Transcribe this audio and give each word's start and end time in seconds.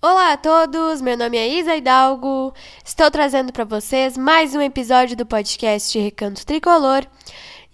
Olá 0.00 0.34
a 0.34 0.36
todos, 0.36 1.00
meu 1.00 1.16
nome 1.16 1.36
é 1.36 1.58
Isa 1.58 1.74
Hidalgo. 1.74 2.54
Estou 2.84 3.10
trazendo 3.10 3.52
para 3.52 3.64
vocês 3.64 4.16
mais 4.16 4.54
um 4.54 4.60
episódio 4.60 5.16
do 5.16 5.26
podcast 5.26 5.98
Recanto 5.98 6.46
Tricolor. 6.46 7.04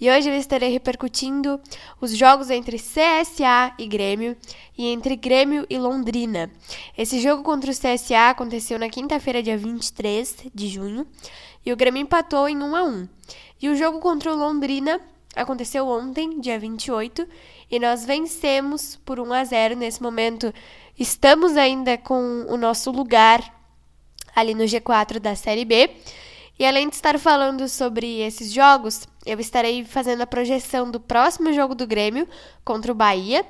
E 0.00 0.10
hoje 0.10 0.30
eu 0.30 0.34
estarei 0.34 0.70
repercutindo 0.70 1.60
os 2.00 2.16
jogos 2.16 2.48
entre 2.48 2.78
CSA 2.78 3.74
e 3.78 3.86
Grêmio 3.86 4.34
e 4.76 4.86
entre 4.86 5.16
Grêmio 5.16 5.66
e 5.68 5.76
Londrina. 5.76 6.50
Esse 6.96 7.20
jogo 7.20 7.42
contra 7.42 7.70
o 7.70 7.74
CSA 7.74 8.30
aconteceu 8.30 8.78
na 8.78 8.88
quinta-feira, 8.88 9.42
dia 9.42 9.58
23 9.58 10.46
de 10.54 10.68
junho, 10.68 11.06
e 11.64 11.74
o 11.74 11.76
Grêmio 11.76 12.00
empatou 12.00 12.48
em 12.48 12.56
1 12.56 12.74
a 12.74 12.84
1. 12.84 13.08
E 13.60 13.68
o 13.68 13.76
jogo 13.76 14.00
contra 14.00 14.32
o 14.32 14.36
Londrina 14.36 14.98
aconteceu 15.34 15.86
ontem, 15.88 16.40
dia 16.40 16.58
28, 16.58 17.26
e 17.70 17.78
nós 17.78 18.04
vencemos 18.04 18.96
por 19.04 19.18
1 19.18 19.32
a 19.32 19.44
0 19.44 19.76
nesse 19.76 20.02
momento. 20.02 20.52
Estamos 20.98 21.56
ainda 21.56 21.98
com 21.98 22.46
o 22.48 22.56
nosso 22.56 22.90
lugar 22.90 23.42
ali 24.34 24.54
no 24.54 24.64
G4 24.64 25.18
da 25.18 25.34
Série 25.34 25.64
B. 25.64 25.90
E 26.58 26.64
além 26.64 26.88
de 26.88 26.94
estar 26.94 27.18
falando 27.18 27.68
sobre 27.68 28.20
esses 28.20 28.52
jogos, 28.52 29.08
eu 29.26 29.40
estarei 29.40 29.84
fazendo 29.84 30.20
a 30.20 30.26
projeção 30.26 30.90
do 30.90 31.00
próximo 31.00 31.52
jogo 31.52 31.74
do 31.74 31.86
Grêmio 31.86 32.28
contra 32.64 32.92
o 32.92 32.94
Bahia 32.94 33.44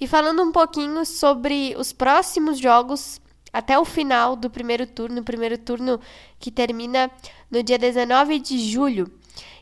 e 0.00 0.06
falando 0.06 0.42
um 0.42 0.52
pouquinho 0.52 1.04
sobre 1.04 1.74
os 1.76 1.92
próximos 1.92 2.58
jogos 2.58 3.20
até 3.52 3.78
o 3.78 3.84
final 3.84 4.36
do 4.36 4.48
primeiro 4.48 4.86
turno, 4.86 5.22
primeiro 5.22 5.58
turno 5.58 6.00
que 6.38 6.50
termina 6.50 7.10
no 7.50 7.62
dia 7.62 7.78
19 7.78 8.38
de 8.38 8.58
julho. 8.58 9.10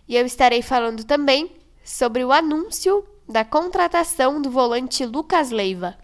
E 0.08 0.16
eu 0.16 0.24
estarei 0.24 0.62
falando 0.62 1.04
também 1.04 1.50
sobre 1.84 2.24
o 2.24 2.32
anúncio 2.32 3.04
da 3.28 3.44
contratação 3.44 4.40
do 4.40 4.50
volante 4.50 5.04
Lucas 5.04 5.50
Leiva. 5.50 5.96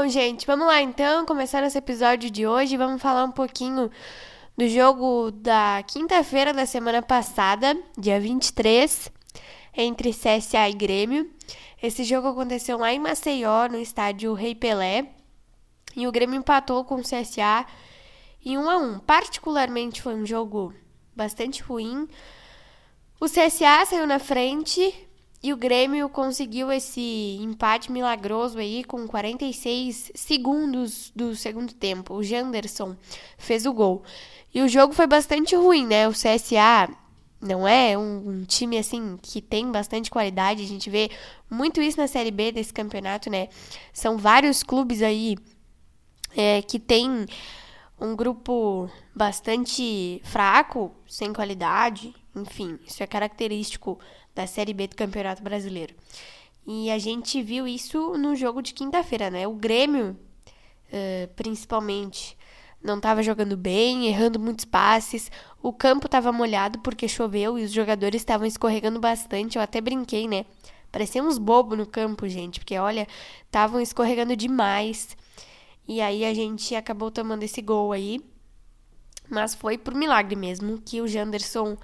Bom, 0.00 0.08
gente, 0.08 0.46
vamos 0.46 0.66
lá 0.66 0.80
então, 0.80 1.26
começar 1.26 1.62
esse 1.62 1.76
episódio 1.76 2.30
de 2.30 2.46
hoje. 2.46 2.74
Vamos 2.74 3.02
falar 3.02 3.22
um 3.22 3.30
pouquinho 3.30 3.90
do 4.56 4.66
jogo 4.66 5.30
da 5.30 5.84
quinta-feira 5.86 6.54
da 6.54 6.64
semana 6.64 7.02
passada, 7.02 7.76
dia 7.98 8.18
23, 8.18 9.12
entre 9.76 10.10
CSA 10.14 10.70
e 10.70 10.72
Grêmio. 10.72 11.30
Esse 11.82 12.02
jogo 12.02 12.28
aconteceu 12.28 12.78
lá 12.78 12.90
em 12.94 12.98
Maceió, 12.98 13.68
no 13.68 13.76
estádio 13.76 14.32
Rei 14.32 14.54
Pelé, 14.54 15.06
e 15.94 16.08
o 16.08 16.12
Grêmio 16.12 16.38
empatou 16.38 16.82
com 16.82 16.94
o 16.94 17.02
CSA 17.02 17.66
em 18.42 18.56
1 18.56 18.70
a 18.70 18.78
1. 18.78 18.98
Particularmente 19.00 20.00
foi 20.00 20.14
um 20.14 20.24
jogo 20.24 20.72
bastante 21.14 21.62
ruim. 21.62 22.08
O 23.20 23.26
CSA 23.26 23.84
saiu 23.84 24.06
na 24.06 24.18
frente, 24.18 24.94
e 25.42 25.52
o 25.52 25.56
Grêmio 25.56 26.08
conseguiu 26.08 26.70
esse 26.70 27.38
empate 27.40 27.90
milagroso 27.90 28.58
aí 28.58 28.84
com 28.84 29.06
46 29.06 30.12
segundos 30.14 31.10
do 31.16 31.34
segundo 31.34 31.72
tempo. 31.72 32.14
O 32.14 32.22
Janderson 32.22 32.94
fez 33.38 33.64
o 33.64 33.72
gol. 33.72 34.02
E 34.52 34.60
o 34.60 34.68
jogo 34.68 34.92
foi 34.92 35.06
bastante 35.06 35.56
ruim, 35.56 35.86
né? 35.86 36.06
O 36.06 36.12
CSA 36.12 36.90
não 37.40 37.66
é 37.66 37.96
um, 37.96 38.28
um, 38.28 38.44
time 38.44 38.76
assim 38.76 39.18
que 39.22 39.40
tem 39.40 39.70
bastante 39.72 40.10
qualidade. 40.10 40.62
A 40.62 40.66
gente 40.66 40.90
vê 40.90 41.10
muito 41.48 41.80
isso 41.80 41.98
na 41.98 42.06
Série 42.06 42.30
B 42.30 42.52
desse 42.52 42.72
campeonato, 42.72 43.30
né? 43.30 43.48
São 43.94 44.18
vários 44.18 44.62
clubes 44.62 45.00
aí 45.00 45.38
é, 46.36 46.60
que 46.60 46.78
tem 46.78 47.24
um 47.98 48.14
grupo 48.14 48.90
bastante 49.14 50.20
fraco, 50.22 50.92
sem 51.08 51.32
qualidade. 51.32 52.14
Enfim, 52.34 52.78
isso 52.86 53.02
é 53.02 53.06
característico 53.06 53.98
da 54.34 54.46
Série 54.46 54.74
B 54.74 54.88
do 54.88 54.96
Campeonato 54.96 55.42
Brasileiro. 55.42 55.94
E 56.66 56.90
a 56.90 56.98
gente 56.98 57.42
viu 57.42 57.66
isso 57.66 58.16
no 58.16 58.36
jogo 58.36 58.62
de 58.62 58.72
quinta-feira, 58.74 59.30
né? 59.30 59.46
O 59.46 59.54
Grêmio, 59.54 60.16
uh, 60.86 61.28
principalmente, 61.34 62.36
não 62.82 62.96
estava 62.96 63.22
jogando 63.22 63.56
bem, 63.56 64.06
errando 64.06 64.38
muitos 64.38 64.64
passes. 64.64 65.30
O 65.62 65.72
campo 65.72 66.06
estava 66.06 66.32
molhado 66.32 66.78
porque 66.80 67.08
choveu 67.08 67.58
e 67.58 67.64
os 67.64 67.72
jogadores 67.72 68.22
estavam 68.22 68.46
escorregando 68.46 69.00
bastante. 69.00 69.56
Eu 69.56 69.62
até 69.62 69.80
brinquei, 69.80 70.26
né? 70.28 70.44
Parecia 70.90 71.22
uns 71.22 71.38
bobos 71.38 71.78
no 71.78 71.86
campo, 71.86 72.28
gente, 72.28 72.58
porque 72.58 72.76
olha, 72.78 73.06
estavam 73.44 73.80
escorregando 73.80 74.34
demais. 74.34 75.16
E 75.86 76.00
aí 76.00 76.24
a 76.24 76.34
gente 76.34 76.74
acabou 76.74 77.10
tomando 77.10 77.42
esse 77.42 77.60
gol 77.62 77.92
aí. 77.92 78.20
Mas 79.28 79.54
foi 79.54 79.78
por 79.78 79.94
milagre 79.94 80.34
mesmo 80.34 80.80
que 80.84 81.00
o 81.00 81.06
Janderson 81.06 81.76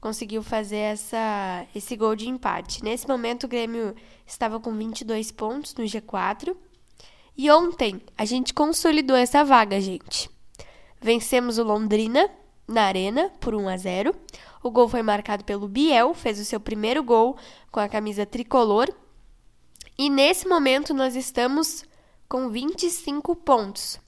conseguiu 0.00 0.42
fazer 0.42 0.76
essa, 0.76 1.66
esse 1.74 1.96
gol 1.96 2.14
de 2.14 2.28
empate. 2.28 2.82
Nesse 2.82 3.08
momento, 3.08 3.44
o 3.44 3.48
Grêmio 3.48 3.94
estava 4.26 4.60
com 4.60 4.72
22 4.72 5.30
pontos 5.32 5.74
no 5.74 5.84
G4. 5.84 6.56
E 7.36 7.50
ontem, 7.50 8.00
a 8.16 8.24
gente 8.24 8.54
consolidou 8.54 9.16
essa 9.16 9.44
vaga, 9.44 9.80
gente. 9.80 10.30
Vencemos 11.00 11.58
o 11.58 11.64
Londrina 11.64 12.30
na 12.66 12.82
Arena 12.82 13.30
por 13.40 13.54
1 13.54 13.68
a 13.68 13.76
0. 13.76 14.14
O 14.62 14.70
gol 14.70 14.88
foi 14.88 15.02
marcado 15.02 15.44
pelo 15.44 15.68
Biel, 15.68 16.14
fez 16.14 16.40
o 16.40 16.44
seu 16.44 16.58
primeiro 16.58 17.02
gol 17.02 17.36
com 17.70 17.78
a 17.78 17.88
camisa 17.88 18.26
tricolor. 18.26 18.88
E 19.98 20.10
nesse 20.10 20.48
momento 20.48 20.92
nós 20.92 21.14
estamos 21.14 21.84
com 22.28 22.48
25 22.48 23.36
pontos. 23.36 24.00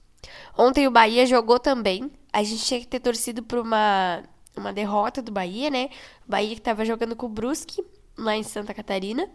Ontem 0.57 0.87
o 0.87 0.91
Bahia 0.91 1.25
jogou 1.25 1.59
também. 1.59 2.11
A 2.31 2.43
gente 2.43 2.65
tinha 2.65 2.79
que 2.79 2.87
ter 2.87 2.99
torcido 2.99 3.41
por 3.41 3.59
uma 3.59 4.23
uma 4.55 4.73
derrota 4.73 5.21
do 5.21 5.31
Bahia, 5.31 5.69
né? 5.69 5.89
O 6.27 6.31
Bahia 6.31 6.53
que 6.53 6.61
estava 6.61 6.85
jogando 6.85 7.15
com 7.15 7.25
o 7.25 7.29
Brusque 7.29 7.83
lá 8.17 8.35
em 8.35 8.43
Santa 8.43 8.73
Catarina. 8.73 9.29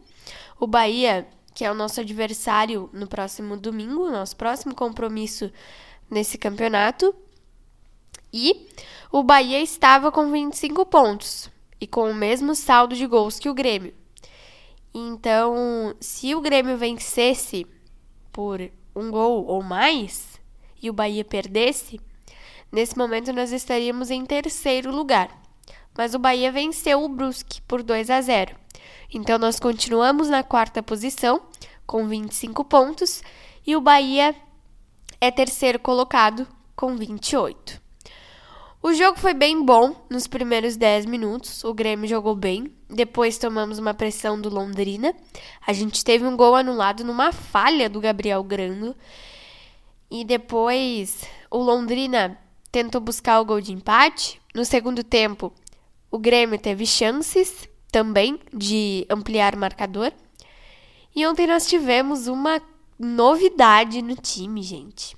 O 0.58 0.66
Bahia, 0.66 1.26
que 1.54 1.64
é 1.64 1.70
o 1.70 1.74
nosso 1.74 2.00
adversário 2.00 2.90
no 2.92 3.06
próximo 3.06 3.56
domingo, 3.56 4.10
nosso 4.10 4.36
próximo 4.36 4.74
compromisso 4.74 5.50
nesse 6.10 6.38
campeonato. 6.38 7.14
E 8.32 8.68
o 9.12 9.22
Bahia 9.22 9.60
estava 9.60 10.10
com 10.10 10.30
25 10.30 10.84
pontos 10.86 11.50
e 11.80 11.86
com 11.86 12.10
o 12.10 12.14
mesmo 12.14 12.54
saldo 12.54 12.94
de 12.94 13.06
gols 13.06 13.38
que 13.38 13.48
o 13.48 13.54
Grêmio. 13.54 13.94
Então, 14.92 15.94
se 16.00 16.34
o 16.34 16.40
Grêmio 16.40 16.76
vencesse 16.76 17.66
por 18.32 18.60
um 18.94 19.10
gol 19.10 19.44
ou 19.46 19.62
mais 19.62 20.40
e 20.80 20.88
o 20.88 20.92
Bahia 20.92 21.24
perdesse, 21.24 22.00
Nesse 22.74 22.98
momento 22.98 23.32
nós 23.32 23.52
estaríamos 23.52 24.10
em 24.10 24.26
terceiro 24.26 24.90
lugar, 24.90 25.30
mas 25.96 26.12
o 26.12 26.18
Bahia 26.18 26.50
venceu 26.50 27.04
o 27.04 27.08
Brusque 27.08 27.62
por 27.68 27.84
2 27.84 28.10
a 28.10 28.20
0. 28.20 28.56
Então 29.14 29.38
nós 29.38 29.60
continuamos 29.60 30.28
na 30.28 30.42
quarta 30.42 30.82
posição 30.82 31.40
com 31.86 32.08
25 32.08 32.64
pontos 32.64 33.22
e 33.64 33.76
o 33.76 33.80
Bahia 33.80 34.34
é 35.20 35.30
terceiro 35.30 35.78
colocado 35.78 36.48
com 36.74 36.96
28. 36.96 37.80
O 38.82 38.92
jogo 38.92 39.20
foi 39.20 39.34
bem 39.34 39.64
bom 39.64 39.94
nos 40.10 40.26
primeiros 40.26 40.76
10 40.76 41.06
minutos, 41.06 41.62
o 41.62 41.72
Grêmio 41.72 42.08
jogou 42.08 42.34
bem, 42.34 42.74
depois 42.90 43.38
tomamos 43.38 43.78
uma 43.78 43.94
pressão 43.94 44.40
do 44.40 44.48
Londrina, 44.48 45.14
a 45.64 45.72
gente 45.72 46.04
teve 46.04 46.26
um 46.26 46.36
gol 46.36 46.56
anulado 46.56 47.04
numa 47.04 47.30
falha 47.30 47.88
do 47.88 48.00
Gabriel 48.00 48.42
Grando, 48.42 48.96
e 50.10 50.24
depois 50.24 51.22
o 51.48 51.58
Londrina 51.58 52.36
tentou 52.74 53.00
buscar 53.00 53.38
o 53.38 53.44
gol 53.44 53.60
de 53.60 53.72
empate. 53.72 54.42
No 54.52 54.64
segundo 54.64 55.04
tempo, 55.04 55.52
o 56.10 56.18
Grêmio 56.18 56.58
teve 56.58 56.84
chances 56.84 57.68
também 57.92 58.40
de 58.52 59.06
ampliar 59.08 59.54
o 59.54 59.58
marcador. 59.58 60.12
E 61.14 61.24
ontem 61.24 61.46
nós 61.46 61.68
tivemos 61.68 62.26
uma 62.26 62.60
novidade 62.98 64.02
no 64.02 64.16
time, 64.16 64.60
gente. 64.60 65.16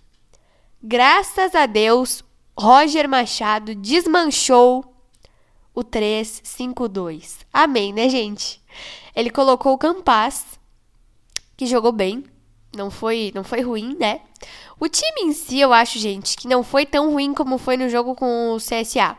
Graças 0.83 1.55
a 1.55 1.65
Deus, 1.65 2.23
Roger 2.59 3.09
Machado 3.09 3.75
desmanchou 3.75 4.85
o 5.75 5.83
3-5-2. 5.83 7.39
Amém, 7.51 7.91
né, 7.91 8.11
gente? 8.11 8.63
Ele 9.15 9.31
colocou 9.31 9.73
o 9.73 9.79
Campas, 9.79 10.45
que 11.57 11.65
jogou 11.65 11.91
bem, 11.93 12.23
não 12.77 12.91
foi, 12.91 13.33
não 13.35 13.43
foi 13.43 13.63
ruim, 13.63 13.97
né? 13.99 14.21
O 14.79 14.89
time 14.89 15.23
em 15.23 15.33
si, 15.33 15.59
eu 15.59 15.73
acho, 15.73 15.99
gente, 15.99 16.37
que 16.37 16.47
não 16.47 16.63
foi 16.63 16.85
tão 16.85 17.13
ruim 17.13 17.33
como 17.33 17.59
foi 17.59 17.77
no 17.77 17.89
jogo 17.89 18.15
com 18.15 18.53
o 18.53 18.59
CSA. 18.59 19.17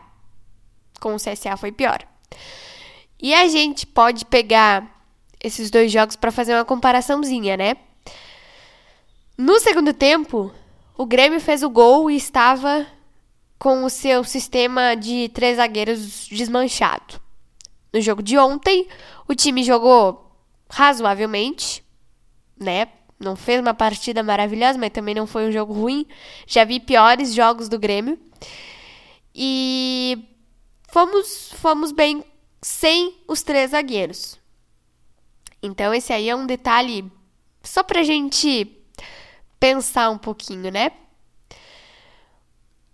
Com 1.00 1.14
o 1.14 1.18
CSA 1.18 1.56
foi 1.56 1.72
pior. 1.72 2.06
E 3.20 3.34
a 3.34 3.48
gente 3.48 3.86
pode 3.86 4.24
pegar 4.24 4.96
esses 5.42 5.70
dois 5.70 5.90
jogos 5.90 6.16
para 6.16 6.30
fazer 6.30 6.54
uma 6.54 6.64
comparaçãozinha, 6.64 7.56
né? 7.56 7.76
No 9.36 9.58
segundo 9.60 9.92
tempo, 9.92 10.52
o 10.96 11.06
Grêmio 11.06 11.40
fez 11.40 11.62
o 11.62 11.70
gol 11.70 12.10
e 12.10 12.16
estava 12.16 12.86
com 13.58 13.84
o 13.84 13.90
seu 13.90 14.22
sistema 14.22 14.94
de 14.94 15.28
três 15.30 15.56
zagueiros 15.56 16.28
desmanchado. 16.28 17.20
No 17.92 18.00
jogo 18.00 18.22
de 18.22 18.38
ontem, 18.38 18.86
o 19.26 19.34
time 19.34 19.64
jogou 19.64 20.32
razoavelmente, 20.70 21.84
né? 22.58 22.88
Não 23.18 23.34
fez 23.34 23.60
uma 23.60 23.74
partida 23.74 24.22
maravilhosa, 24.22 24.78
mas 24.78 24.90
também 24.90 25.14
não 25.14 25.26
foi 25.26 25.48
um 25.48 25.52
jogo 25.52 25.72
ruim. 25.72 26.06
Já 26.46 26.64
vi 26.64 26.78
piores 26.78 27.34
jogos 27.34 27.68
do 27.68 27.78
Grêmio. 27.78 28.18
E 29.34 30.24
fomos, 30.88 31.52
fomos 31.54 31.90
bem 31.92 32.24
sem 32.62 33.16
os 33.26 33.42
três 33.42 33.72
zagueiros. 33.72 34.38
Então, 35.62 35.92
esse 35.92 36.12
aí 36.12 36.28
é 36.28 36.36
um 36.36 36.46
detalhe 36.46 37.10
só 37.62 37.82
pra 37.82 38.04
gente 38.04 38.72
pensar 39.58 40.10
um 40.10 40.18
pouquinho, 40.18 40.70
né? 40.70 40.92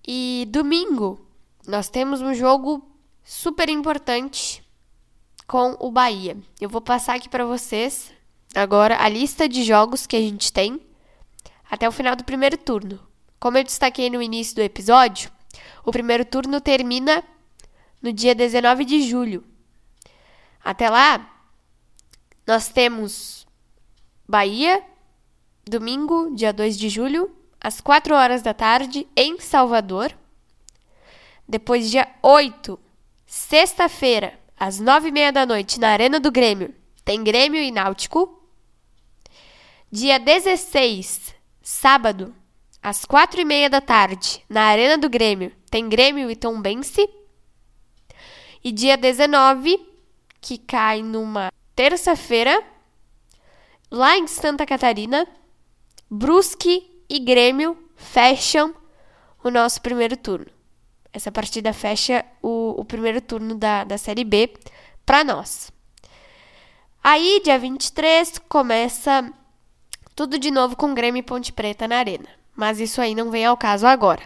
E 0.07 0.47
domingo, 0.51 1.27
nós 1.67 1.89
temos 1.89 2.21
um 2.21 2.35
jogo 2.35 2.87
super 3.23 3.69
importante 3.69 4.63
com 5.47 5.77
o 5.81 5.91
Bahia. 5.91 6.37
Eu 6.61 6.69
vou 6.69 6.81
passar 6.81 7.15
aqui 7.15 7.29
para 7.29 7.45
vocês 7.45 8.13
agora 8.55 9.03
a 9.03 9.09
lista 9.09 9.49
de 9.49 9.65
jogos 9.65 10.07
que 10.07 10.17
a 10.17 10.21
gente 10.21 10.53
tem 10.53 10.81
até 11.71 11.89
o 11.89 11.93
final 11.93 12.15
do 12.15 12.25
primeiro 12.25 12.57
turno. 12.57 13.01
Como 13.39 13.59
eu 13.59 13.65
destaquei 13.65 14.09
no 14.09 14.23
início 14.23 14.55
do 14.55 14.63
episódio, 14.63 15.31
o 15.85 15.91
primeiro 15.91 16.25
turno 16.25 16.61
termina 16.61 17.23
no 18.01 18.13
dia 18.13 18.35
19 18.35 18.85
de 18.85 19.03
julho. 19.03 19.45
Até 20.63 20.89
lá, 20.89 21.31
nós 22.47 22.69
temos 22.69 23.47
Bahia, 24.27 24.83
domingo, 25.65 26.35
dia 26.35 26.53
2 26.53 26.79
de 26.79 26.89
julho, 26.89 27.35
às 27.61 27.81
4 27.81 28.15
horas 28.15 28.43
da 28.43 28.55
tarde, 28.55 29.07
em 29.17 29.39
Salvador. 29.41 30.17
Depois, 31.47 31.91
dia 31.91 32.09
8, 32.23 32.79
sexta-feira, 33.27 34.39
às 34.59 34.81
9 34.81 35.09
e 35.09 35.13
meia 35.13 35.33
da 35.33 35.45
noite, 35.45 35.79
na 35.79 35.91
Arena 35.91 36.19
do 36.19 36.31
Grêmio, 36.31 36.75
tem 37.05 37.23
Grêmio 37.23 37.61
e 37.61 37.71
Náutico. 37.71 38.44
Dia 39.97 40.19
16, 40.19 41.37
sábado, 41.63 42.35
às 42.83 43.05
4 43.05 43.41
e 43.41 43.45
meia 43.45 43.71
da 43.71 43.81
tarde, 43.81 44.45
na 44.49 44.63
Arena 44.63 44.99
do 44.99 45.09
Grêmio, 45.09 45.53
tem 45.71 45.89
Grêmio 45.89 46.29
e 46.29 46.35
Tombense. 46.35 47.09
E 48.65 48.73
dia 48.73 48.97
19, 48.97 49.81
que 50.41 50.59
cai 50.59 51.01
numa 51.01 51.53
terça-feira, 51.77 52.61
lá 53.89 54.19
em 54.19 54.27
Santa 54.27 54.67
Catarina, 54.67 55.29
Brusque 56.11 57.05
e 57.09 57.21
Grêmio 57.21 57.79
fecham 57.95 58.75
o 59.45 59.49
nosso 59.49 59.81
primeiro 59.81 60.17
turno. 60.17 60.51
Essa 61.13 61.31
partida 61.31 61.73
fecha 61.73 62.25
o, 62.43 62.81
o 62.81 62.85
primeiro 62.85 63.21
turno 63.21 63.55
da, 63.55 63.85
da 63.85 63.97
Série 63.97 64.25
B 64.25 64.55
para 65.07 65.23
nós. 65.23 65.71
Aí, 67.01 67.41
dia 67.45 67.61
23, 67.61 68.41
começa 68.49 69.33
tudo 70.15 70.39
de 70.39 70.51
novo 70.51 70.77
com 70.77 70.95
Grêmio 70.95 71.21
e 71.21 71.23
Ponte 71.23 71.53
Preta 71.53 71.89
na 71.89 71.97
Arena. 71.97 72.29
Mas 72.55 72.79
isso 72.79 73.01
aí 73.01 73.15
não 73.15 73.31
vem 73.31 73.45
ao 73.45 73.57
caso 73.57 73.87
agora. 73.87 74.23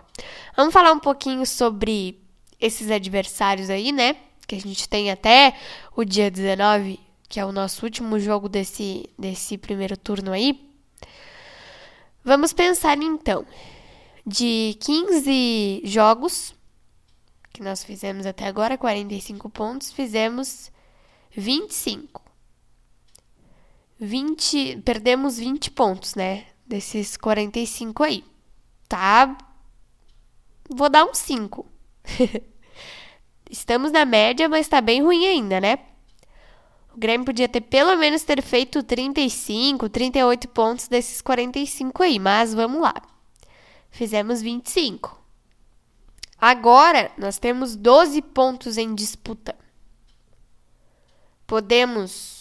Vamos 0.56 0.73
falar 0.73 0.93
um 0.93 0.99
pouquinho 0.99 1.46
sobre 1.46 2.20
esses 2.61 2.90
adversários 2.90 3.70
aí, 3.70 3.90
né? 3.90 4.17
Que 4.46 4.55
a 4.55 4.61
gente 4.61 4.88
tem 4.88 5.11
até 5.11 5.55
o 5.96 6.05
dia 6.05 6.31
19, 6.31 7.00
que 7.29 7.40
é 7.40 7.44
o 7.44 7.52
nosso 7.52 7.85
último 7.85 8.19
jogo 8.19 8.49
desse, 8.49 9.08
desse 9.19 9.56
primeiro 9.56 9.96
turno 9.96 10.32
aí. 10.32 10.69
Vamos 12.23 12.52
pensar 12.52 12.99
então. 12.99 13.46
De 14.26 14.76
15 14.81 15.82
jogos 15.85 16.55
que 17.50 17.62
nós 17.62 17.82
fizemos 17.82 18.26
até 18.26 18.46
agora, 18.46 18.76
45 18.76 19.49
pontos, 19.49 19.90
fizemos 19.90 20.70
25. 21.35 22.27
20, 24.00 24.83
perdemos 24.85 25.39
20 25.39 25.71
pontos, 25.73 26.15
né? 26.15 26.47
Desses 26.67 27.17
45 27.17 28.05
aí. 28.05 28.25
Tá? 28.89 29.37
Vou 30.69 30.89
dar 30.89 31.05
um 31.05 31.15
5. 31.15 31.67
Estamos 33.50 33.91
na 33.91 34.05
média, 34.05 34.49
mas 34.49 34.69
tá 34.69 34.81
bem 34.81 35.03
ruim 35.03 35.27
ainda, 35.27 35.61
né? 35.61 35.79
O 36.95 36.99
Grêmio 36.99 37.25
podia 37.25 37.49
ter 37.49 37.62
pelo 37.62 37.97
menos 37.97 38.23
ter 38.23 38.43
feito 38.43 38.83
35, 38.83 39.89
38 39.89 40.49
pontos 40.49 40.89
desses 40.89 41.23
45 41.23 42.03
aí, 42.03 42.19
mas 42.19 42.53
vamos 42.55 42.81
lá. 42.81 42.95
Fizemos 43.91 44.43
25. 44.43 45.19
Agora 46.41 47.11
nós 47.17 47.39
temos 47.39 47.75
12 47.75 48.21
pontos 48.23 48.77
em 48.77 48.95
disputa. 48.95 49.56
Podemos 51.47 52.38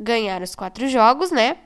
ganhar 0.00 0.40
os 0.40 0.54
quatro 0.54 0.88
jogos, 0.88 1.30
né? 1.30 1.58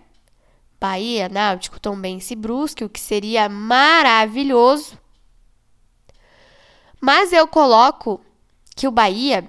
Bahia, 0.81 1.29
Náutico, 1.29 1.81
Tombense 1.81 2.35
e 2.35 2.37
Brusque, 2.37 2.85
o 2.85 2.91
que 2.91 3.01
seria 3.01 3.49
maravilhoso. 3.49 4.99
Mas 7.01 7.33
eu 7.33 7.47
coloco 7.47 8.21
que 8.75 8.89
o 8.89 8.91
Bahia 8.91 9.49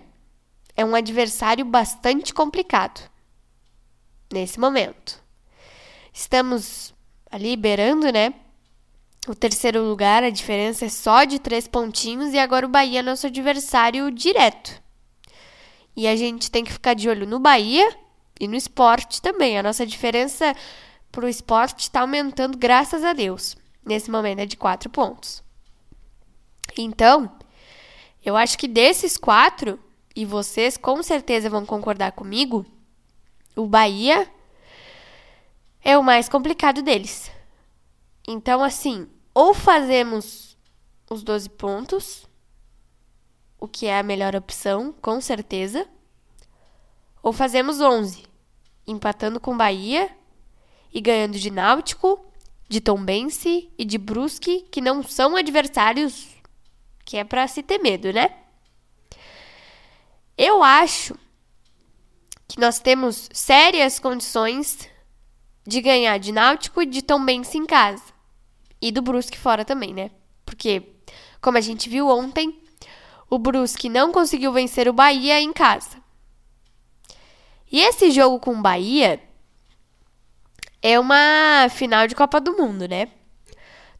é 0.76 0.86
um 0.86 0.96
adversário 0.96 1.66
bastante 1.66 2.34
complicado 2.34 3.10
nesse 4.32 4.60
momento. 4.60 5.22
Estamos 6.14 6.94
ali 7.32 7.58
beirando, 7.58 8.12
né? 8.12 8.34
O 9.28 9.34
terceiro 9.34 9.82
lugar, 9.82 10.24
a 10.24 10.30
diferença 10.30 10.86
é 10.86 10.90
só 10.90 11.24
de 11.24 11.40
três 11.40 11.68
pontinhos 11.68 12.34
e 12.34 12.38
agora 12.38 12.66
o 12.66 12.70
Bahia 12.70 13.00
é 13.00 13.04
nosso 13.04 13.26
adversário 13.26 14.12
direto. 14.12 14.82
E 15.96 16.08
a 16.08 16.16
gente 16.16 16.52
tem 16.52 16.64
que 16.64 16.72
ficar 16.72 16.94
de 16.94 17.10
olho 17.10 17.26
no 17.26 17.40
Bahia 17.40 18.05
e 18.40 18.48
no 18.48 18.56
esporte 18.56 19.22
também. 19.22 19.58
A 19.58 19.64
nossa 19.64 19.86
diferença 19.86 20.56
para 21.12 21.26
o 21.26 21.30
esporte 21.30 21.82
está 21.82 22.02
aumentando, 22.02 22.58
graças 22.58 23.04
a 23.04 23.14
Deus. 23.14 23.56
Nesse 23.86 24.12
momento 24.12 24.40
é 24.40 24.46
de 24.46 24.58
quatro 24.58 24.90
pontos. 24.90 25.44
Então, 26.78 27.32
eu 28.24 28.36
acho 28.36 28.58
que 28.58 28.68
desses 28.68 29.18
quatro, 29.18 29.80
e 30.16 30.26
vocês 30.26 30.78
com 30.78 31.02
certeza 31.04 31.50
vão 31.50 31.66
concordar 31.66 32.12
comigo, 32.12 32.66
o 33.56 33.68
Bahia 33.68 34.30
é 35.84 35.98
o 35.98 36.04
mais 36.04 36.28
complicado 36.28 36.82
deles. 36.82 37.32
Então, 38.28 38.64
assim, 38.64 39.08
ou 39.34 39.54
fazemos 39.54 40.58
os 41.10 41.24
12 41.24 41.50
pontos, 41.52 42.28
o 43.60 43.68
que 43.68 43.86
é 43.86 44.00
a 44.00 44.04
melhor 44.04 44.36
opção, 44.36 44.94
com 45.02 45.22
certeza, 45.22 45.88
ou 47.26 47.34
fazemos 47.34 47.82
11, 47.82 48.24
empatando 48.86 49.40
com 49.40 49.58
Bahia 49.58 50.16
e 50.94 51.02
ganhando 51.02 51.40
de 51.40 51.50
Náutico, 51.50 52.24
de 52.70 52.80
Tombense 52.80 53.68
e 53.76 53.84
de 53.84 53.98
Brusque, 53.98 54.62
que 54.72 54.80
não 54.80 55.02
são 55.02 55.36
adversários 55.36 56.28
que 57.04 57.18
é 57.18 57.24
para 57.24 57.48
se 57.48 57.64
ter 57.64 57.80
medo, 57.80 58.14
né? 58.14 58.30
Eu 60.38 60.62
acho 60.62 61.16
que 62.48 62.60
nós 62.60 62.78
temos 62.78 63.28
sérias 63.34 63.98
condições 63.98 64.88
de 65.66 65.82
ganhar 65.82 66.20
de 66.20 66.32
Náutico 66.32 66.84
e 66.84 66.86
de 66.86 67.02
Tombense 67.02 67.58
em 67.58 67.66
casa. 67.66 68.04
E 68.80 68.92
do 68.92 69.02
Brusque 69.02 69.38
fora 69.38 69.66
também, 69.66 69.96
né? 69.96 70.12
Porque, 70.46 70.94
como 71.42 71.58
a 71.58 71.62
gente 71.62 71.90
viu 71.90 72.08
ontem, 72.08 72.62
o 73.28 73.40
Brusque 73.40 73.90
não 73.90 74.12
conseguiu 74.12 74.54
vencer 74.54 74.88
o 74.88 74.94
Bahia 74.94 75.42
em 75.42 75.52
casa. 75.52 76.05
E 77.76 77.82
esse 77.82 78.10
jogo 78.10 78.40
com 78.40 78.52
o 78.52 78.62
Bahia 78.62 79.20
é 80.82 80.98
uma 80.98 81.68
final 81.70 82.08
de 82.08 82.16
Copa 82.16 82.40
do 82.40 82.56
Mundo, 82.56 82.88
né? 82.88 83.10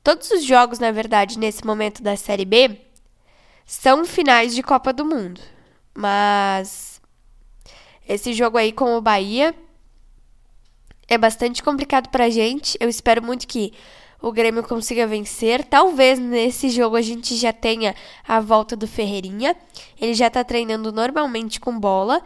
Todos 0.02 0.32
os 0.32 0.46
jogos, 0.46 0.80
na 0.80 0.92
verdade, 0.92 1.38
nesse 1.38 1.66
momento 1.66 2.02
da 2.02 2.16
Série 2.16 2.46
B, 2.46 2.80
são 3.66 4.06
finais 4.06 4.56
de 4.56 4.64
Copa 4.64 4.94
do 4.94 5.04
Mundo. 5.04 5.42
Mas 5.94 7.02
esse 8.08 8.32
jogo 8.32 8.58
aí 8.58 8.72
com 8.72 8.96
o 8.96 9.02
Bahia 9.02 9.54
é 11.06 11.18
bastante 11.18 11.62
complicado 11.62 12.08
pra 12.08 12.30
gente. 12.30 12.78
Eu 12.80 12.88
espero 12.88 13.22
muito 13.22 13.46
que 13.46 13.74
o 14.22 14.32
Grêmio 14.32 14.64
consiga 14.64 15.06
vencer. 15.06 15.66
Talvez 15.66 16.18
nesse 16.18 16.70
jogo 16.70 16.96
a 16.96 17.02
gente 17.02 17.36
já 17.36 17.52
tenha 17.52 17.94
a 18.26 18.40
volta 18.40 18.74
do 18.74 18.88
Ferreirinha. 18.88 19.54
Ele 20.00 20.14
já 20.14 20.30
tá 20.30 20.46
treinando 20.46 20.94
normalmente 20.94 21.60
com 21.60 21.78
bola. 21.78 22.24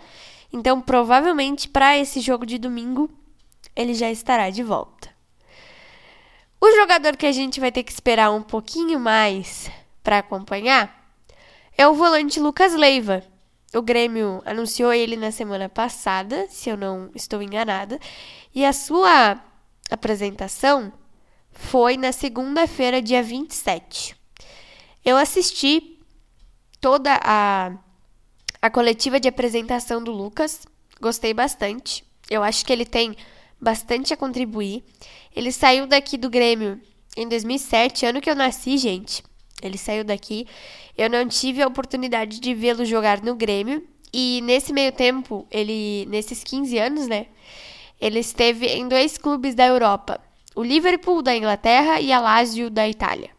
Então, 0.51 0.81
provavelmente 0.81 1.67
para 1.67 1.97
esse 1.97 2.19
jogo 2.19 2.45
de 2.45 2.57
domingo, 2.57 3.09
ele 3.75 3.93
já 3.93 4.09
estará 4.09 4.49
de 4.49 4.63
volta. 4.63 5.09
O 6.59 6.71
jogador 6.75 7.15
que 7.15 7.25
a 7.25 7.31
gente 7.31 7.59
vai 7.59 7.71
ter 7.71 7.83
que 7.83 7.91
esperar 7.91 8.31
um 8.31 8.41
pouquinho 8.41 8.99
mais 8.99 9.71
para 10.03 10.19
acompanhar 10.19 11.13
é 11.77 11.87
o 11.87 11.93
volante 11.93 12.39
Lucas 12.39 12.73
Leiva, 12.73 13.23
o 13.73 13.83
Grêmio 13.83 14.41
anunciou 14.45 14.91
ele 14.91 15.15
na 15.15 15.31
semana 15.31 15.69
passada, 15.69 16.47
se 16.49 16.69
eu 16.69 16.75
não 16.75 17.11
estou 17.13 17.41
enganada, 17.41 17.99
e 18.53 18.65
a 18.65 18.73
sua 18.73 19.39
apresentação 19.91 20.91
foi 21.51 21.95
na 21.95 22.11
segunda-feira, 22.11 22.99
dia 22.99 23.21
27. 23.21 24.15
Eu 25.05 25.17
assisti 25.17 25.99
toda 26.81 27.19
a, 27.21 27.73
a 28.61 28.69
coletiva 28.69 29.19
de 29.19 29.27
apresentação 29.27 30.03
do 30.03 30.11
Lucas, 30.11 30.67
gostei 30.99 31.33
bastante. 31.33 32.03
Eu 32.29 32.43
acho 32.43 32.65
que 32.65 32.73
ele 32.73 32.85
tem 32.85 33.15
bastante 33.59 34.13
a 34.13 34.17
contribuir. 34.17 34.83
Ele 35.35 35.51
saiu 35.51 35.87
daqui 35.87 36.17
do 36.17 36.29
Grêmio 36.29 36.79
em 37.15 37.27
2007, 37.27 38.05
ano 38.05 38.21
que 38.21 38.29
eu 38.29 38.35
nasci, 38.35 38.77
gente. 38.77 39.23
Ele 39.61 39.77
saiu 39.77 40.03
daqui. 40.03 40.47
Eu 40.97 41.09
não 41.09 41.27
tive 41.27 41.61
a 41.61 41.67
oportunidade 41.67 42.39
de 42.39 42.53
vê-lo 42.53 42.85
jogar 42.85 43.21
no 43.21 43.35
Grêmio. 43.35 43.85
E 44.11 44.41
nesse 44.41 44.73
meio 44.73 44.91
tempo, 44.91 45.45
ele, 45.51 46.05
nesses 46.09 46.43
15 46.43 46.77
anos, 46.77 47.07
né? 47.07 47.27
Ele 47.99 48.19
esteve 48.19 48.65
em 48.65 48.87
dois 48.87 49.17
clubes 49.17 49.53
da 49.53 49.65
Europa: 49.65 50.19
o 50.55 50.63
Liverpool 50.63 51.21
da 51.21 51.35
Inglaterra 51.35 51.99
e 51.99 52.11
a 52.11 52.19
Lazio 52.19 52.69
da 52.69 52.87
Itália. 52.87 53.29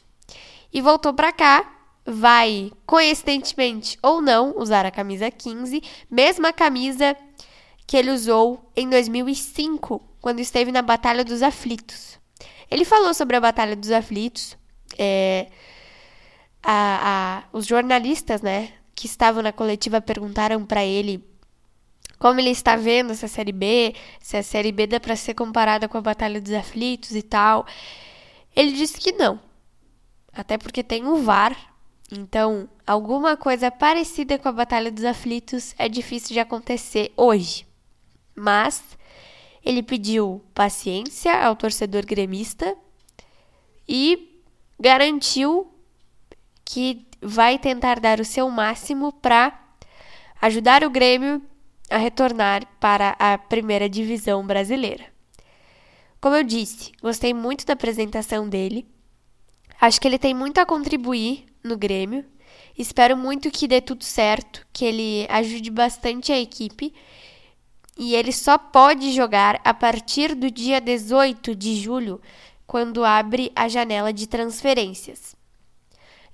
E 0.72 0.80
voltou 0.80 1.12
para 1.12 1.32
cá, 1.32 1.79
vai, 2.10 2.70
coincidentemente 2.86 3.98
ou 4.02 4.20
não, 4.20 4.56
usar 4.58 4.84
a 4.84 4.90
camisa 4.90 5.30
15, 5.30 5.82
mesma 6.10 6.52
camisa 6.52 7.16
que 7.86 7.96
ele 7.96 8.10
usou 8.10 8.70
em 8.76 8.88
2005, 8.88 10.00
quando 10.20 10.40
esteve 10.40 10.70
na 10.70 10.82
Batalha 10.82 11.24
dos 11.24 11.42
Aflitos. 11.42 12.18
Ele 12.70 12.84
falou 12.84 13.12
sobre 13.12 13.36
a 13.36 13.40
Batalha 13.40 13.74
dos 13.74 13.90
Aflitos. 13.90 14.56
É, 14.98 15.48
a, 16.62 17.42
a, 17.42 17.56
os 17.56 17.66
jornalistas, 17.66 18.42
né, 18.42 18.72
que 18.94 19.06
estavam 19.06 19.42
na 19.42 19.52
coletiva 19.52 20.00
perguntaram 20.00 20.64
para 20.64 20.84
ele 20.84 21.24
como 22.20 22.38
ele 22.38 22.50
está 22.50 22.76
vendo 22.76 23.12
essa 23.12 23.26
série 23.26 23.50
B, 23.50 23.94
se 24.20 24.36
a 24.36 24.42
série 24.42 24.70
B 24.70 24.86
dá 24.86 25.00
para 25.00 25.16
ser 25.16 25.32
comparada 25.32 25.88
com 25.88 25.96
a 25.96 26.02
Batalha 26.02 26.38
dos 26.38 26.52
Aflitos 26.52 27.12
e 27.12 27.22
tal. 27.22 27.66
Ele 28.54 28.72
disse 28.72 29.00
que 29.00 29.10
não. 29.12 29.40
Até 30.30 30.58
porque 30.58 30.82
tem 30.82 31.06
o 31.06 31.16
VAR. 31.16 31.56
Então, 32.12 32.68
alguma 32.86 33.36
coisa 33.36 33.70
parecida 33.70 34.38
com 34.38 34.48
a 34.48 34.52
Batalha 34.52 34.90
dos 34.90 35.04
Aflitos 35.04 35.74
é 35.78 35.88
difícil 35.88 36.34
de 36.34 36.40
acontecer 36.40 37.12
hoje 37.16 37.70
mas 38.40 38.82
ele 39.62 39.82
pediu 39.82 40.42
paciência 40.54 41.44
ao 41.44 41.54
torcedor 41.54 42.06
gremista 42.06 42.74
e 43.86 44.40
garantiu 44.78 45.70
que 46.64 47.06
vai 47.20 47.58
tentar 47.58 48.00
dar 48.00 48.18
o 48.18 48.24
seu 48.24 48.48
máximo 48.48 49.12
para 49.12 49.58
ajudar 50.40 50.82
o 50.84 50.90
Grêmio 50.90 51.42
a 51.90 51.98
retornar 51.98 52.66
para 52.78 53.14
a 53.18 53.36
primeira 53.36 53.88
divisão 53.88 54.46
brasileira. 54.46 55.04
Como 56.20 56.36
eu 56.36 56.44
disse, 56.44 56.92
gostei 57.02 57.34
muito 57.34 57.66
da 57.66 57.74
apresentação 57.74 58.48
dele. 58.48 58.86
Acho 59.80 60.00
que 60.00 60.06
ele 60.06 60.18
tem 60.18 60.34
muito 60.34 60.58
a 60.58 60.66
contribuir 60.66 61.46
no 61.64 61.76
Grêmio. 61.76 62.24
Espero 62.76 63.16
muito 63.16 63.50
que 63.50 63.66
dê 63.66 63.80
tudo 63.80 64.04
certo, 64.04 64.66
que 64.72 64.84
ele 64.84 65.26
ajude 65.28 65.70
bastante 65.70 66.32
a 66.32 66.38
equipe 66.38 66.92
e 67.98 68.14
ele 68.14 68.32
só 68.32 68.56
pode 68.56 69.12
jogar 69.12 69.60
a 69.62 69.74
partir 69.74 70.34
do 70.34 70.50
dia 70.50 70.80
18 70.80 71.54
de 71.54 71.74
julho, 71.76 72.20
quando 72.66 73.04
abre 73.04 73.52
a 73.54 73.68
janela 73.68 74.12
de 74.12 74.26
transferências. 74.26 75.36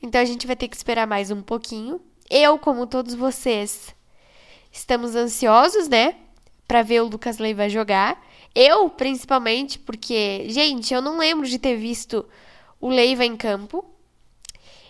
Então 0.00 0.20
a 0.20 0.24
gente 0.24 0.46
vai 0.46 0.54
ter 0.54 0.68
que 0.68 0.76
esperar 0.76 1.06
mais 1.06 1.30
um 1.30 1.42
pouquinho. 1.42 2.00
Eu, 2.30 2.58
como 2.58 2.86
todos 2.86 3.14
vocês, 3.14 3.94
estamos 4.70 5.16
ansiosos, 5.16 5.88
né, 5.88 6.14
para 6.68 6.82
ver 6.82 7.02
o 7.02 7.08
Lucas 7.08 7.38
Leiva 7.38 7.68
jogar. 7.68 8.24
Eu, 8.54 8.88
principalmente, 8.88 9.78
porque, 9.78 10.46
gente, 10.48 10.94
eu 10.94 11.02
não 11.02 11.18
lembro 11.18 11.48
de 11.48 11.58
ter 11.58 11.76
visto 11.76 12.24
o 12.80 12.88
Leiva 12.88 13.24
em 13.24 13.36
campo. 13.36 13.84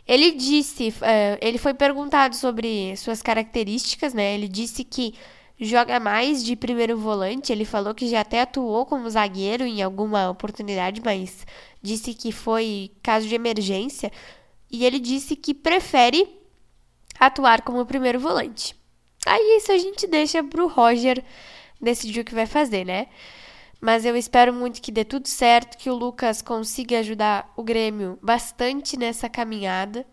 Ele 0.06 0.32
disse, 0.32 0.88
uh, 0.88 1.38
ele 1.40 1.58
foi 1.58 1.74
perguntado 1.74 2.36
sobre 2.36 2.96
suas 2.96 3.20
características, 3.22 4.14
né? 4.14 4.34
Ele 4.34 4.46
disse 4.46 4.84
que 4.84 5.14
joga 5.58 5.98
mais 5.98 6.44
de 6.44 6.54
primeiro 6.54 6.96
volante. 6.96 7.52
Ele 7.52 7.64
falou 7.64 7.94
que 7.94 8.06
já 8.06 8.20
até 8.20 8.42
atuou 8.42 8.86
como 8.86 9.10
zagueiro 9.10 9.64
em 9.64 9.82
alguma 9.82 10.30
oportunidade, 10.30 11.00
mas 11.04 11.44
disse 11.82 12.14
que 12.14 12.30
foi 12.30 12.92
caso 13.02 13.26
de 13.26 13.34
emergência. 13.34 14.12
E 14.70 14.84
ele 14.84 14.98
disse 14.98 15.34
que 15.34 15.54
prefere 15.54 16.28
atuar 17.18 17.62
como 17.62 17.84
primeiro 17.86 18.20
volante. 18.20 18.76
Aí 19.24 19.56
isso 19.56 19.72
a 19.72 19.78
gente 19.78 20.06
deixa 20.06 20.42
pro 20.44 20.68
Roger 20.68 21.22
decidir 21.80 22.20
o 22.20 22.24
que 22.24 22.34
vai 22.34 22.46
fazer, 22.46 22.84
né? 22.84 23.08
Mas 23.80 24.04
eu 24.04 24.16
espero 24.16 24.52
muito 24.52 24.80
que 24.80 24.90
dê 24.90 25.04
tudo 25.04 25.28
certo, 25.28 25.76
que 25.76 25.90
o 25.90 25.94
Lucas 25.94 26.40
consiga 26.42 26.98
ajudar 26.98 27.52
o 27.56 27.62
Grêmio 27.62 28.18
bastante 28.22 28.96
nessa 28.96 29.28
caminhada. 29.28 30.06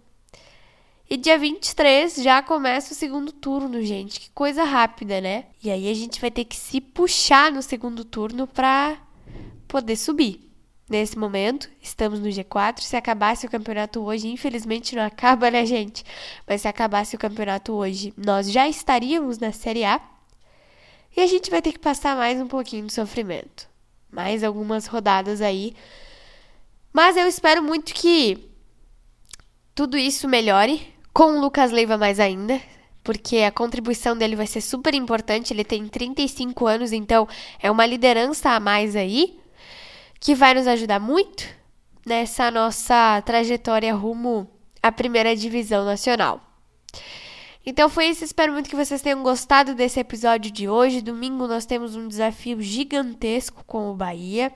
E 1.10 1.17
dia 1.17 1.38
23 1.38 2.15
já 2.15 2.41
começa 2.41 2.93
o 2.93 2.96
segundo 2.96 3.32
turno, 3.32 3.82
gente. 3.84 4.20
Que 4.20 4.29
coisa 4.32 4.63
rápida, 4.63 5.22
né? 5.22 5.46
E 5.63 5.70
aí 5.70 5.89
a 5.89 5.93
gente 5.93 6.20
vai 6.20 6.32
ter 6.32 6.46
que 6.46 6.55
se 6.55 6.82
puxar 6.82 7.51
no 7.51 7.62
segundo 7.62 8.03
turno 8.03 8.48
para 8.48 8.98
poder 9.67 9.96
subir. 9.96 10.50
Nesse 10.89 11.17
momento, 11.17 11.70
estamos 11.82 12.20
no 12.20 12.27
G4. 12.27 12.82
Se 12.82 12.96
acabasse 12.96 13.46
o 13.46 13.50
campeonato 13.50 14.01
hoje, 14.01 14.27
infelizmente 14.27 14.96
não 14.96 15.03
acaba, 15.05 15.50
né, 15.50 15.65
gente? 15.65 16.03
Mas 16.48 16.62
se 16.62 16.67
acabasse 16.67 17.15
o 17.15 17.20
campeonato 17.20 17.74
hoje, 17.74 18.13
nós 18.17 18.51
já 18.51 18.67
estaríamos 18.67 19.39
na 19.39 19.51
Série 19.51 19.86
A. 19.86 20.01
E 21.15 21.22
a 21.22 21.27
gente 21.27 21.51
vai 21.51 21.62
ter 21.62 21.72
que 21.72 21.79
passar 21.79 22.15
mais 22.15 22.41
um 22.41 22.48
pouquinho 22.48 22.88
de 22.88 22.93
sofrimento. 22.93 23.67
Mais 24.12 24.43
algumas 24.43 24.88
rodadas 24.88 25.41
aí. 25.41 25.75
Mas 26.91 27.15
eu 27.15 27.27
espero 27.27 27.62
muito 27.62 27.93
que 27.93 28.50
tudo 29.75 29.98
isso 29.98 30.27
melhore 30.27 30.93
com 31.13 31.38
o 31.38 31.41
Lucas 31.41 31.72
Leiva 31.72 31.98
mais 31.98 32.20
ainda, 32.20 32.60
porque 33.03 33.38
a 33.38 33.51
contribuição 33.51 34.17
dele 34.17 34.36
vai 34.36 34.48
ser 34.48 34.62
super 34.62 34.96
importante. 34.96 35.53
Ele 35.53 35.63
tem 35.63 35.88
35 35.88 36.65
anos, 36.65 36.91
então 36.91 37.27
é 37.60 37.70
uma 37.70 37.86
liderança 37.86 38.50
a 38.50 38.60
mais 38.60 38.96
aí, 38.96 39.39
que 40.20 40.34
vai 40.34 40.53
nos 40.53 40.67
ajudar 40.67 41.00
muito 41.00 41.48
nessa 42.05 42.50
nossa 42.50 43.22
trajetória 43.22 43.93
rumo 43.93 44.50
à 44.82 44.91
primeira 44.91 45.36
divisão 45.36 45.86
nacional. 45.86 46.41
Então 47.65 47.88
foi 47.88 48.08
isso, 48.08 48.25
espero 48.25 48.51
muito 48.51 48.70
que 48.70 48.75
vocês 48.75 49.01
tenham 49.01 49.24
gostado 49.24 49.74
desse 49.74 50.00
episódio 50.00 50.51
de 50.51 50.67
hoje. 50.67 51.01
Domingo 51.01 51.48
nós 51.48 51.65
temos 51.65 51.96
um 51.96 52.08
desafio 52.08 52.62
gigantesco 52.62 53.63
com 53.65 53.89
o 53.89 53.96
Bahia. 53.96 54.51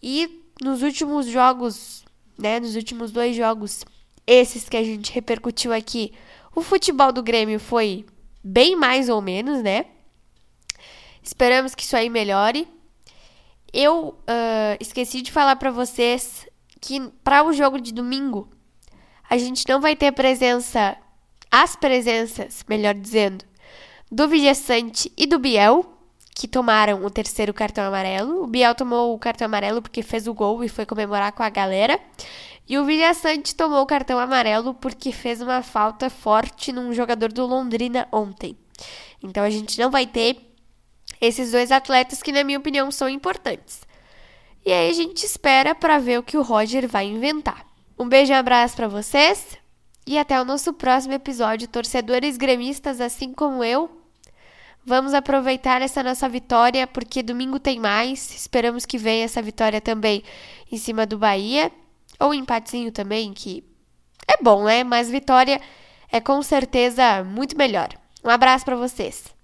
E 0.00 0.44
nos 0.62 0.82
últimos 0.82 1.26
jogos, 1.26 2.04
né, 2.38 2.60
nos 2.60 2.76
últimos 2.76 3.10
dois 3.10 3.34
jogos 3.34 3.84
esses 4.24 4.68
que 4.68 4.76
a 4.76 4.84
gente 4.84 5.12
repercutiu 5.12 5.72
aqui, 5.72 6.12
o 6.54 6.60
futebol 6.60 7.10
do 7.10 7.22
Grêmio 7.22 7.58
foi 7.58 8.06
bem 8.44 8.76
mais 8.76 9.08
ou 9.08 9.20
menos, 9.20 9.62
né? 9.62 9.86
Esperamos 11.22 11.74
que 11.74 11.82
isso 11.82 11.96
aí 11.96 12.08
melhore. 12.08 12.68
Eu 13.72 14.08
uh, 14.08 14.76
esqueci 14.78 15.22
de 15.22 15.32
falar 15.32 15.56
para 15.56 15.70
vocês 15.70 16.46
que 16.80 17.00
para 17.24 17.44
o 17.44 17.52
jogo 17.52 17.80
de 17.80 17.92
domingo 17.92 18.48
a 19.28 19.36
gente 19.36 19.68
não 19.68 19.80
vai 19.80 19.96
ter 19.96 20.12
presença, 20.12 20.96
as 21.50 21.76
presenças, 21.76 22.64
melhor 22.68 22.94
dizendo, 22.94 23.44
do 24.10 24.28
Vijaçante 24.28 25.12
e 25.16 25.26
do 25.26 25.38
Biel, 25.38 25.98
que 26.34 26.46
tomaram 26.46 27.04
o 27.04 27.10
terceiro 27.10 27.52
cartão 27.52 27.84
amarelo. 27.84 28.44
O 28.44 28.46
Biel 28.46 28.74
tomou 28.74 29.12
o 29.12 29.18
cartão 29.18 29.46
amarelo 29.46 29.82
porque 29.82 30.02
fez 30.02 30.28
o 30.28 30.34
gol 30.34 30.62
e 30.62 30.68
foi 30.68 30.86
comemorar 30.86 31.32
com 31.32 31.42
a 31.42 31.48
galera. 31.48 31.98
E 32.68 32.78
o 32.78 32.84
Vilhaçante 32.84 33.56
tomou 33.56 33.82
o 33.82 33.86
cartão 33.86 34.18
amarelo 34.20 34.72
porque 34.72 35.10
fez 35.10 35.40
uma 35.40 35.62
falta 35.62 36.08
forte 36.08 36.70
num 36.70 36.92
jogador 36.92 37.32
do 37.32 37.44
Londrina 37.44 38.06
ontem. 38.12 38.56
Então 39.20 39.42
a 39.42 39.50
gente 39.50 39.80
não 39.80 39.90
vai 39.90 40.06
ter 40.06 40.36
esses 41.20 41.50
dois 41.50 41.72
atletas 41.72 42.22
que, 42.22 42.30
na 42.30 42.44
minha 42.44 42.58
opinião, 42.58 42.90
são 42.92 43.08
importantes. 43.08 43.80
E 44.64 44.72
aí 44.72 44.90
a 44.90 44.92
gente 44.92 45.24
espera 45.24 45.74
para 45.74 45.98
ver 45.98 46.20
o 46.20 46.22
que 46.22 46.36
o 46.36 46.42
Roger 46.42 46.86
vai 46.86 47.06
inventar. 47.06 47.66
Um 47.98 48.08
beijo 48.08 48.32
e 48.32 48.36
um 48.36 48.38
abraço 48.38 48.76
para 48.76 48.86
vocês 48.86 49.57
e 50.08 50.18
até 50.18 50.40
o 50.40 50.44
nosso 50.44 50.72
próximo 50.72 51.12
episódio. 51.12 51.68
Torcedores 51.68 52.38
gremistas, 52.38 52.98
assim 52.98 53.30
como 53.30 53.62
eu, 53.62 53.90
vamos 54.82 55.12
aproveitar 55.12 55.82
essa 55.82 56.02
nossa 56.02 56.26
vitória 56.26 56.86
porque 56.86 57.22
domingo 57.22 57.60
tem 57.60 57.78
mais. 57.78 58.34
Esperamos 58.34 58.86
que 58.86 58.96
venha 58.96 59.26
essa 59.26 59.42
vitória 59.42 59.82
também 59.82 60.24
em 60.72 60.78
cima 60.78 61.04
do 61.04 61.18
Bahia. 61.18 61.70
Ou 62.18 62.32
empatezinho 62.32 62.90
também, 62.90 63.34
que 63.34 63.62
é 64.26 64.42
bom, 64.42 64.64
né? 64.64 64.82
Mas 64.82 65.10
vitória 65.10 65.60
é 66.10 66.20
com 66.20 66.40
certeza 66.42 67.22
muito 67.22 67.54
melhor. 67.54 67.90
Um 68.24 68.30
abraço 68.30 68.64
para 68.64 68.76
vocês. 68.76 69.37